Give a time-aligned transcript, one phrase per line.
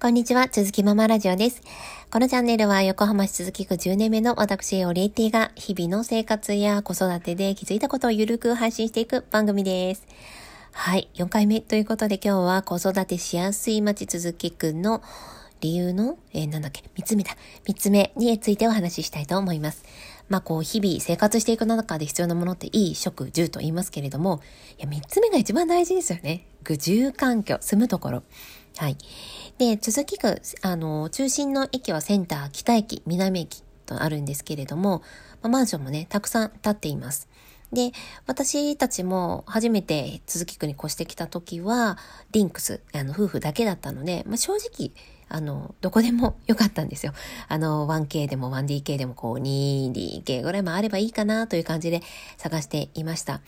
[0.00, 1.60] こんにちは、続きママラジオです。
[2.10, 10.06] このチャンネルは横浜市続き区10年目の私、オリエティが日々の生活や子育てで気づいたことをゆるく配信していく番組です。
[10.72, 15.02] はい、4回目ということで今日は子育てしやすい街続き区の
[15.60, 17.32] 理由の、えー、なんだっけ、3つ目だ。
[17.68, 19.84] 3つ目についてお話ししたいと思います。
[20.30, 24.40] まあこう日々生活していく中で必要なものっていい食、住と言いますけれども、
[24.78, 26.46] いや3つ目が一番大事ですよね。
[26.64, 28.22] 具住環境、住むところ。
[28.76, 28.96] はい。
[29.58, 35.02] で、続き区、あの、中心の駅はセンター、北駅、南駅とあるんですけれども、
[35.42, 37.28] マンションもね、たくさん建っています。
[37.72, 37.92] で、
[38.26, 41.98] 私たちも初めて続き区に越してきた時は、
[42.32, 44.90] リンクス、あの、夫婦だけだったので、まあ、正直、
[45.28, 47.12] あの、どこでも良かったんですよ。
[47.48, 52.02] あの、1K でも 1DK でもこう 2DK ぐらいもあればいいかなという感じで
[52.36, 53.40] 探していました。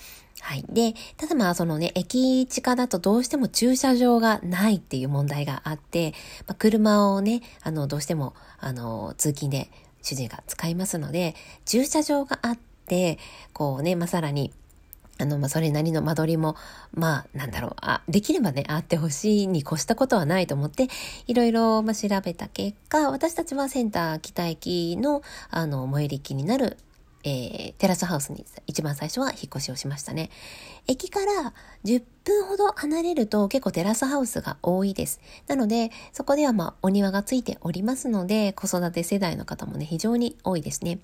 [0.43, 0.65] はい。
[0.69, 6.15] で、ただまあそのね、駅地下だとどうしても駐車場がないっていう問題があって、
[6.49, 9.71] まあ、車をね、あの、どうしても、あの、通勤で
[10.03, 13.21] 主人が使いますので、駐車場があって、
[13.53, 14.53] こうね、まあ、さらに、
[15.19, 16.57] あの、まあ、それなりの間取りも、
[16.93, 20.89] まあ、なんだろう、あ、できればね、あってほしいに越したことはないと思って、
[21.29, 26.79] いろいろ、まあ、調べた結果、私たちはセンター北駅の、あの、最寄り駅になる
[27.25, 30.31] えー、テラスハウスに一番最初は引っ越しをしましたね。
[30.87, 31.53] 駅から
[31.85, 35.21] 10分ほど離れると結構テラスハウスが多いです。
[35.47, 41.01] なので、そこではまあお庭がついておりますので、子育て世代の方もね、非常に多いですね。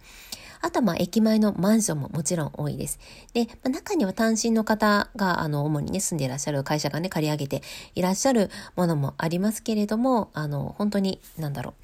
[0.60, 2.98] あとはまあ駅前のマンションももちろん多いです。
[3.32, 7.62] で、まあ、中には単身の方があの主にね住んでいらっしゃる会社がね借り上げて
[7.94, 11.74] いらっしゃるものもありますけれども、あの本当になんだろ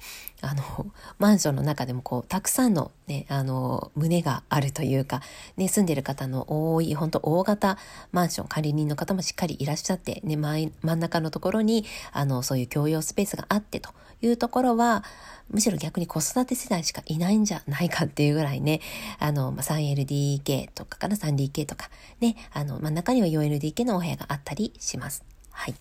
[0.43, 0.87] う、あの
[1.19, 5.21] マンションの中でもこうたくさんのね、あの胸があるというか、
[5.55, 7.77] ね、住んでる方の多い、本当大型
[8.11, 13.89] マンション、管理人の方もしっかりいらっしゃって、ね、真ん中のところに、あの、そういう共用スペースがあってと
[14.21, 15.03] いうところは、
[15.49, 18.81] むしろ逆に子育て世代しかいないんじゃないかっていうぐらいね、
[19.19, 21.89] あの、3LDK とかかな、3DK とか、
[22.19, 25.23] ね、あの、真ん中には 4LDK のお部屋があったりします。
[25.51, 25.75] はい。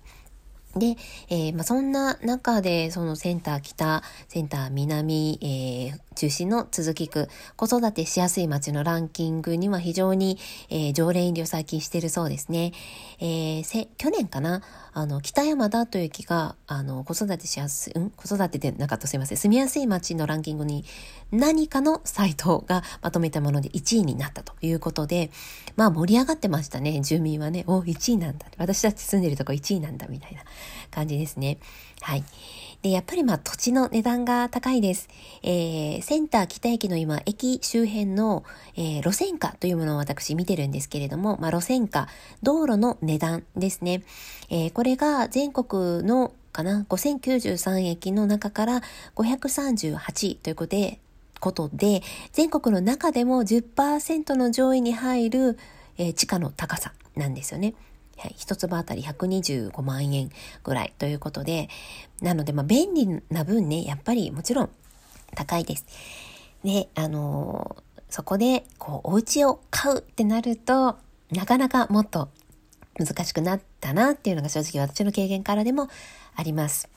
[0.77, 0.97] で、
[1.29, 10.39] えー、まあ、そんな中で、そのセンター北、センター南、えー、中心の続き区、子育てしやすい街のランキングには非常に、
[10.71, 12.73] えー、常連入りを最近してるそうですね。
[13.21, 14.63] えー、去年かな？
[14.97, 18.11] あの、北山田という駅が、あの、子育てしやすい、ん？
[18.11, 19.39] 子育てでなかったすいません。
[19.39, 20.85] 住みやすい街のランキングに
[21.33, 25.31] 何かのサイトが まとめたもので1位になったということで、
[25.75, 27.01] まあ盛り上がってましたね。
[27.01, 28.47] 住民はね、お、1位なんだ。
[28.57, 30.43] 私たち住んでるとこ1位なんだ、みたいな
[30.93, 31.59] 感じですね。
[32.01, 32.25] はい。
[32.83, 35.09] で、やっぱりまあ土地の値段が高いです。
[35.43, 38.45] えー、センター北駅の今、駅周辺の、
[38.77, 42.09] えー、路線価というものを私見てるんですけれども、まあ、路線価、
[42.43, 44.03] 道路の値段ですね。
[44.51, 48.83] えー、これが全国のかな、5093駅の中から
[49.17, 51.01] 538ということで、
[51.41, 55.59] ことで、全国の中でも10%の上位に入る、
[55.97, 57.75] えー、地価の高さなんですよね。
[58.19, 60.31] はい、一粒あたり125万円
[60.63, 61.71] ぐらいということで、
[62.21, 64.71] なので、まあ、便利な分ね、やっぱりもちろん
[65.35, 65.87] 高いです。
[66.65, 70.97] で、あのー、そこで、こう、お家を買うってなると、
[71.31, 72.29] なかなかもっと
[72.99, 75.89] 難しくなったなっていうのが正直私の経験からでも
[76.37, 76.89] あります。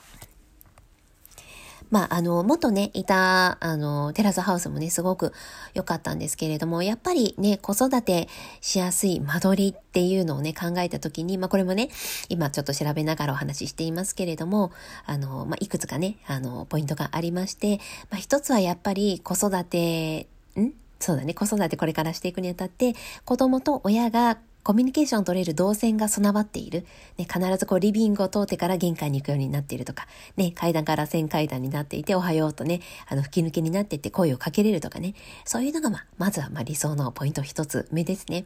[1.90, 5.32] まあ、あの、元ね、いた、あの、テラスハウスもね、すごく
[5.74, 8.28] 良かったんですけれども、やっぱりね、子育て
[8.60, 11.88] しやすい間取りっていうのをね、考えたときに、まあ、これもね、
[12.28, 14.70] 今ちょっと調べながらお話ししていますけれども、
[15.06, 17.78] あの、まあ、いくつかね、あの、ポイントがありまして、
[18.10, 20.72] まあ、一つはやっぱり子育て、ん？
[21.00, 22.94] そうだね、子育てこれからしていくにあたって、
[23.24, 24.36] 子供と親が
[24.68, 26.84] コミュニケーション取れる動線が備わっている。
[27.16, 30.06] ね、必ずこうリビングを通ってから玄関に行くようになっているとか、
[30.36, 35.14] ね、階段から線階段になっていて、おはようとね、あの、吹き抜けになっていって声をかけれるとかね。
[35.46, 38.44] そういうのがまあ、まずはまあ理想のポイント一つ目ですね。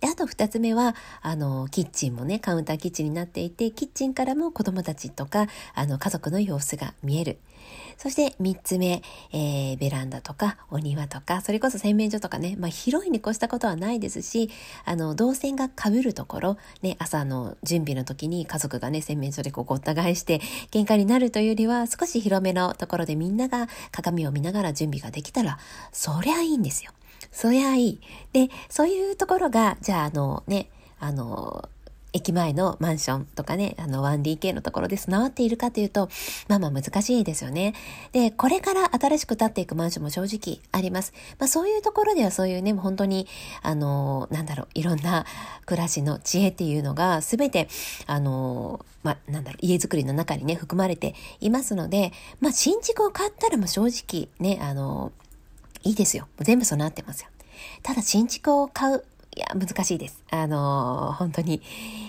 [0.00, 5.46] で、あと二つ目は、あの、キッチンもね、カウンターキッチンになっていて、キッチンからも子供たちとか、
[5.76, 7.38] あの、家族の様子が見える。
[7.96, 9.02] そして三つ目、
[9.32, 14.50] えー、ベランダとかお庭とか、それこそ洗面所とかね、まあ広いに越したことはないですし、
[14.84, 20.40] あの、動線がかぶるところ、ね、朝の準備の時に家族がね、洗面所でこうごった返して
[20.70, 25.58] 喧嘩になるというよりは、少し広めのところでみんなが鏡を見ながら準備ができたら、
[25.92, 26.92] そりゃいいんですよ。
[27.32, 28.00] そりゃいい。
[28.32, 30.68] で、そういうところが、じゃああのね、
[30.98, 31.68] あの、
[32.12, 36.08] 駅前のマンションとかね、あの 1DK のところで備わっているかというと、
[36.48, 37.74] まあまあ難しいですよね。
[38.12, 41.12] で、これから新しく建っていくマンションも正直あります。
[41.38, 43.26] まあそういうところではそういうね、本当に、
[43.62, 45.24] あの、なんだろう、いろんな
[45.66, 47.68] 暮らしの知恵っていうのが全て、
[48.06, 55.12] あの、まあなんだろう、家づくりの中にね、含まれていますので、まあ新築を買ったらもう正直ね、あの、
[55.82, 56.28] いいですよ。
[56.40, 57.28] 全部備わってますよ。
[57.82, 59.04] ただ新築を買う
[59.36, 60.24] いや、難しいです。
[60.30, 61.62] あのー、本当に、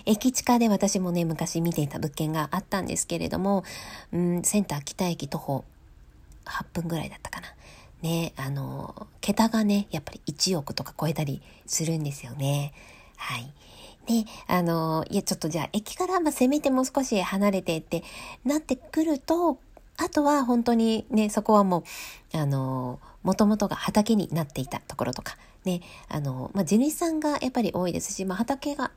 [0.05, 3.63] 駅地下で私もね、昔見ていた物件があったんですけれども、
[4.11, 5.63] うん、センター北駅徒歩
[6.45, 7.47] 8分ぐらいだったかな。
[8.01, 12.73] ね、あの、桁がね、やっぱり1億とか超えたりするんですよね。
[13.17, 13.53] はい。
[14.07, 18.03] で、あの、いや、ちょっとじゃあ、駅から、まあ、せめてもう少し離れてって
[18.43, 19.59] なってくると、
[19.97, 21.83] あとは本当にね、そこはも
[22.33, 28.91] う、あの、もともとが畑になっていたところとか、ね、あの、まあ、地主さんがやっぱり多いですし、まあ、畑が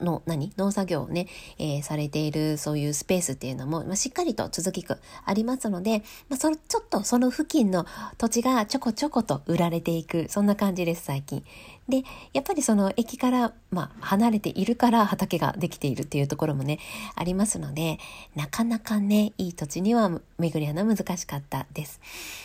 [0.00, 0.52] の何？
[0.56, 1.26] 農作業をね、
[1.58, 7.86] えー、されているそういうスペースっていうのも、まあ、しっかりと続きくありますので、まあ、そのちょっとその付近の
[8.16, 11.44] 土地がちょこちょこと売られていくそんな感じです最近。
[11.88, 16.78] でやっぱりその駅から、まあ、離れているから畑ができているっていうところもね
[17.14, 17.98] ありますので
[18.36, 22.00] なかなかねいい土地には巡りは難しかったです。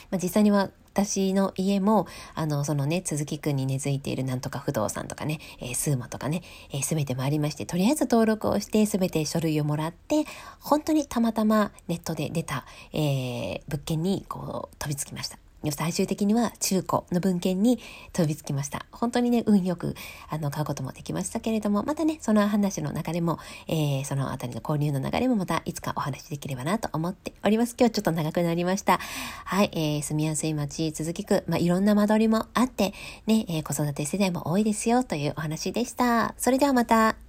[0.10, 2.06] まあ、実際には私の家も、
[2.36, 10.26] あの、そのね、鈴木くんに根付いているなんとか不動産とかね、えー、スーモとかね、えー、全て回りまして、とりあえず登録をして、全て書類をもらって、
[10.60, 15.43] 本当にたまたまネットで出た、えー、物件にこう飛びつきました。
[15.72, 17.80] 最終的には中古の文献に
[18.12, 18.86] 飛びつきました。
[18.92, 19.96] 本当にね、運よく
[20.30, 27.76] あの買うこともできましたけれども、またね、その話の中でも、えー、そのあたりの購入の流れもまたいつかお話しできればなと思っております。
[27.78, 29.00] 今日ちょっと長くなりました。
[29.46, 32.94] はい、えー、住みやすい街、続き区、まあ、いろんな間取りもあって、
[33.26, 36.34] ね、えー、子育て世代も多いですよというお話でした。
[36.38, 37.23] それではまた。